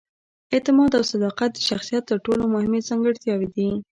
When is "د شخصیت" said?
1.53-2.03